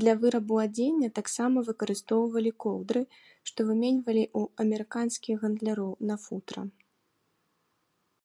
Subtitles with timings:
[0.00, 3.02] Для вырабу адзення таксама выкарыстоўвалі коўдры,
[3.52, 6.60] што выменьвалі ў амерыканскіх гандляроў на футра.